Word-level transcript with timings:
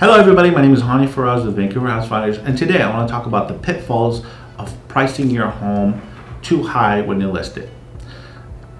Hello, 0.00 0.18
everybody. 0.18 0.50
My 0.50 0.60
name 0.60 0.74
is 0.74 0.82
Hani 0.82 1.06
Faraz 1.06 1.46
with 1.46 1.54
Vancouver 1.54 1.86
House 1.86 2.08
Finders, 2.08 2.38
and 2.38 2.58
today 2.58 2.82
I 2.82 2.92
want 2.92 3.06
to 3.06 3.12
talk 3.12 3.26
about 3.26 3.46
the 3.46 3.54
pitfalls 3.54 4.26
of 4.58 4.76
pricing 4.88 5.30
your 5.30 5.46
home 5.46 6.02
too 6.42 6.64
high 6.64 7.02
when 7.02 7.20
you 7.20 7.30
list 7.30 7.56
it. 7.56 7.70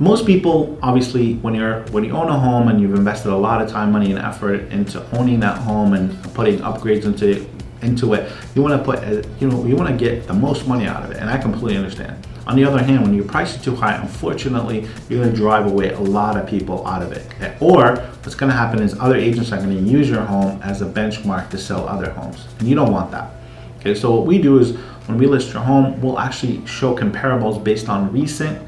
Most 0.00 0.26
people, 0.26 0.76
obviously, 0.82 1.34
when 1.34 1.54
you're 1.54 1.82
when 1.92 2.02
you 2.02 2.10
own 2.10 2.28
a 2.30 2.36
home 2.36 2.66
and 2.66 2.80
you've 2.80 2.94
invested 2.94 3.30
a 3.30 3.36
lot 3.36 3.62
of 3.62 3.70
time, 3.70 3.92
money, 3.92 4.10
and 4.10 4.18
effort 4.18 4.72
into 4.72 5.08
owning 5.16 5.38
that 5.38 5.56
home 5.58 5.92
and 5.92 6.20
putting 6.34 6.58
upgrades 6.58 7.04
into 7.04 7.30
it, 7.30 7.48
into 7.84 8.14
it, 8.14 8.32
you 8.54 8.62
want 8.62 8.78
to 8.78 8.84
put 8.84 8.98
uh, 9.04 9.22
you 9.38 9.48
know 9.48 9.64
you 9.66 9.76
want 9.76 9.88
to 9.90 9.96
get 9.96 10.26
the 10.26 10.34
most 10.34 10.66
money 10.66 10.86
out 10.86 11.04
of 11.04 11.10
it, 11.10 11.18
and 11.18 11.30
I 11.30 11.38
completely 11.38 11.76
understand. 11.76 12.26
On 12.46 12.56
the 12.56 12.64
other 12.64 12.82
hand, 12.82 13.02
when 13.02 13.14
you 13.14 13.24
price 13.24 13.56
it 13.56 13.62
too 13.62 13.74
high, 13.74 13.96
unfortunately, 13.96 14.86
you're 15.08 15.22
going 15.22 15.30
to 15.30 15.36
drive 15.36 15.66
away 15.66 15.90
a 15.90 16.00
lot 16.00 16.36
of 16.36 16.46
people 16.46 16.86
out 16.86 17.02
of 17.02 17.12
it. 17.12 17.26
Or 17.60 17.96
what's 17.96 18.34
going 18.34 18.50
to 18.50 18.56
happen 18.56 18.82
is 18.82 18.98
other 18.98 19.16
agents 19.16 19.50
are 19.50 19.56
going 19.56 19.70
to 19.70 19.90
use 19.90 20.10
your 20.10 20.20
home 20.20 20.60
as 20.62 20.82
a 20.82 20.86
benchmark 20.86 21.48
to 21.50 21.58
sell 21.58 21.88
other 21.88 22.10
homes, 22.10 22.46
and 22.58 22.68
you 22.68 22.74
don't 22.74 22.92
want 22.92 23.10
that. 23.12 23.30
Okay, 23.78 23.94
so 23.94 24.14
what 24.14 24.26
we 24.26 24.40
do 24.40 24.58
is 24.58 24.76
when 25.06 25.18
we 25.18 25.26
list 25.26 25.52
your 25.52 25.62
home, 25.62 26.00
we'll 26.00 26.18
actually 26.18 26.64
show 26.66 26.96
comparables 26.96 27.62
based 27.62 27.88
on 27.88 28.12
recent 28.12 28.66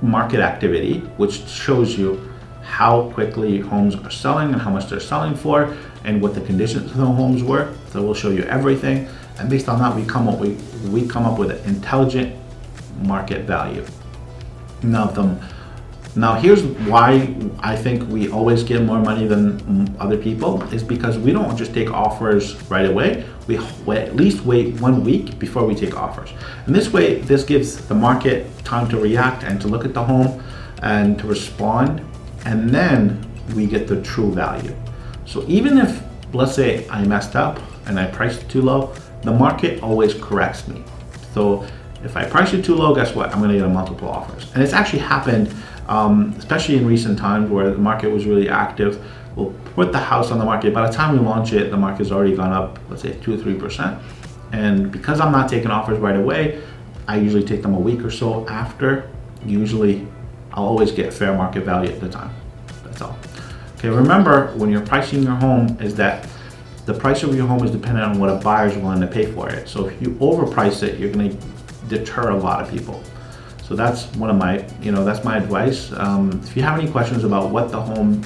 market 0.00 0.40
activity, 0.40 1.00
which 1.16 1.46
shows 1.48 1.98
you 1.98 2.32
how 2.68 3.10
quickly 3.12 3.60
homes 3.60 3.96
are 3.96 4.10
selling 4.10 4.52
and 4.52 4.60
how 4.60 4.70
much 4.70 4.88
they're 4.88 5.00
selling 5.00 5.34
for 5.34 5.74
and 6.04 6.20
what 6.20 6.34
the 6.34 6.40
conditions 6.42 6.90
of 6.90 6.96
the 6.98 7.06
homes 7.06 7.42
were. 7.42 7.74
So 7.90 8.02
we'll 8.02 8.14
show 8.14 8.30
you 8.30 8.42
everything. 8.44 9.08
And 9.38 9.48
based 9.48 9.68
on 9.68 9.78
that, 9.78 9.96
we 9.96 10.04
come 10.04 10.28
up 10.28 10.38
we, 10.38 10.50
we 10.90 11.08
come 11.08 11.24
up 11.24 11.38
with 11.38 11.50
an 11.50 11.64
intelligent 11.64 12.36
market 13.02 13.44
value. 13.46 13.84
Now, 14.82 15.06
the, 15.06 15.40
now 16.14 16.34
here's 16.34 16.62
why 16.62 17.34
I 17.60 17.74
think 17.74 18.08
we 18.10 18.30
always 18.30 18.62
get 18.62 18.82
more 18.82 19.00
money 19.00 19.26
than 19.26 19.96
other 19.98 20.18
people 20.18 20.62
is 20.74 20.82
because 20.82 21.16
we 21.16 21.32
don't 21.32 21.56
just 21.56 21.72
take 21.72 21.90
offers 21.90 22.54
right 22.70 22.86
away. 22.86 23.24
We 23.46 23.56
at 23.56 24.14
least 24.14 24.44
wait 24.44 24.78
one 24.80 25.04
week 25.04 25.38
before 25.38 25.64
we 25.64 25.74
take 25.74 25.96
offers. 25.96 26.30
And 26.66 26.74
this 26.74 26.92
way, 26.92 27.20
this 27.20 27.44
gives 27.44 27.88
the 27.88 27.94
market 27.94 28.46
time 28.64 28.88
to 28.90 28.98
react 28.98 29.42
and 29.42 29.58
to 29.62 29.68
look 29.68 29.84
at 29.84 29.94
the 29.94 30.04
home 30.04 30.42
and 30.82 31.18
to 31.18 31.26
respond. 31.26 32.04
And 32.48 32.70
then 32.70 33.22
we 33.54 33.66
get 33.66 33.86
the 33.86 34.00
true 34.00 34.32
value. 34.32 34.74
So 35.26 35.44
even 35.46 35.76
if, 35.76 36.02
let's 36.32 36.54
say, 36.54 36.88
I 36.88 37.04
messed 37.04 37.36
up 37.36 37.60
and 37.84 38.00
I 38.00 38.06
priced 38.06 38.42
it 38.42 38.48
too 38.48 38.62
low, 38.62 38.94
the 39.20 39.32
market 39.32 39.82
always 39.82 40.14
corrects 40.14 40.66
me. 40.66 40.82
So 41.34 41.66
if 42.02 42.16
I 42.16 42.24
price 42.24 42.54
it 42.54 42.64
too 42.64 42.74
low, 42.74 42.94
guess 42.94 43.14
what? 43.14 43.32
I'm 43.32 43.40
going 43.40 43.50
to 43.50 43.58
get 43.58 43.66
a 43.66 43.68
multiple 43.68 44.08
offers. 44.08 44.50
And 44.54 44.62
it's 44.62 44.72
actually 44.72 45.00
happened, 45.00 45.54
um, 45.88 46.34
especially 46.38 46.78
in 46.78 46.86
recent 46.86 47.18
times 47.18 47.50
where 47.50 47.70
the 47.70 47.76
market 47.76 48.10
was 48.10 48.24
really 48.24 48.48
active. 48.48 49.04
We'll 49.36 49.52
put 49.74 49.92
the 49.92 49.98
house 49.98 50.30
on 50.30 50.38
the 50.38 50.44
market. 50.46 50.72
By 50.72 50.86
the 50.86 50.92
time 50.92 51.12
we 51.12 51.20
launch 51.20 51.52
it, 51.52 51.70
the 51.70 51.76
market's 51.76 52.10
already 52.10 52.34
gone 52.34 52.52
up, 52.52 52.78
let's 52.88 53.02
say 53.02 53.12
two 53.20 53.34
or 53.34 53.36
three 53.36 53.56
percent. 53.56 54.00
And 54.52 54.90
because 54.90 55.20
I'm 55.20 55.32
not 55.32 55.50
taking 55.50 55.70
offers 55.70 55.98
right 55.98 56.16
away, 56.16 56.62
I 57.06 57.18
usually 57.18 57.44
take 57.44 57.60
them 57.60 57.74
a 57.74 57.78
week 57.78 58.02
or 58.02 58.10
so 58.10 58.48
after. 58.48 59.10
Usually, 59.44 60.06
I'll 60.52 60.64
always 60.64 60.92
get 60.92 61.12
fair 61.12 61.34
market 61.34 61.64
value 61.64 61.92
at 61.92 62.00
the 62.00 62.08
time. 62.08 62.30
That's 62.84 63.00
all. 63.02 63.16
Okay, 63.78 63.88
remember 63.88 64.48
when 64.56 64.70
you're 64.70 64.84
pricing 64.84 65.22
your 65.22 65.36
home 65.36 65.78
is 65.80 65.94
that 65.96 66.28
the 66.86 66.94
price 66.94 67.22
of 67.22 67.34
your 67.34 67.46
home 67.46 67.62
is 67.64 67.70
dependent 67.70 68.06
on 68.06 68.18
what 68.18 68.30
a 68.30 68.36
buyer 68.36 68.66
is 68.66 68.76
willing 68.76 69.00
to 69.02 69.06
pay 69.06 69.30
for 69.30 69.50
it. 69.50 69.68
So 69.68 69.86
if 69.86 70.00
you 70.00 70.08
overprice 70.14 70.82
it, 70.82 70.98
you're 70.98 71.12
going 71.12 71.38
to 71.38 71.46
deter 71.88 72.30
a 72.30 72.36
lot 72.36 72.62
of 72.62 72.70
people. 72.70 73.02
So 73.62 73.76
that's 73.76 74.06
one 74.16 74.30
of 74.30 74.36
my, 74.36 74.66
you 74.80 74.90
know, 74.90 75.04
that's 75.04 75.22
my 75.24 75.36
advice. 75.36 75.92
Um, 75.92 76.40
if 76.42 76.56
you 76.56 76.62
have 76.62 76.78
any 76.80 76.90
questions 76.90 77.24
about 77.24 77.50
what 77.50 77.70
the 77.70 77.80
home, 77.80 78.24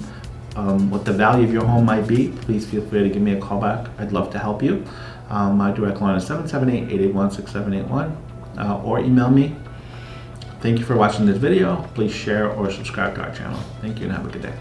um, 0.55 0.89
what 0.91 1.05
the 1.05 1.12
value 1.12 1.45
of 1.45 1.53
your 1.53 1.65
home 1.65 1.84
might 1.84 2.06
be, 2.06 2.28
please 2.28 2.65
feel 2.65 2.87
free 2.87 3.03
to 3.03 3.09
give 3.09 3.23
me 3.23 3.33
a 3.33 3.41
call 3.41 3.61
back. 3.61 3.89
I'd 3.98 4.12
love 4.12 4.31
to 4.31 4.39
help 4.39 4.62
you. 4.62 4.87
Um, 5.28 5.56
my 5.56 5.73
direct 5.73 6.00
line 6.00 6.17
is 6.17 6.28
778-881-6781 6.28 8.17
uh, 8.59 8.83
or 8.84 9.00
email 9.00 9.31
me. 9.31 9.56
Thank 10.62 10.78
you 10.78 10.84
for 10.84 10.97
watching 10.97 11.27
this 11.27 11.39
video. 11.39 11.83
Please 11.95 12.12
share 12.12 12.49
or 12.53 12.71
subscribe 12.71 13.17
to 13.17 13.23
our 13.23 13.34
channel. 13.34 13.59
Thank 13.81 13.99
you 13.99 14.05
and 14.05 14.12
have 14.12 14.25
a 14.25 14.31
good 14.31 14.43
day. 14.43 14.55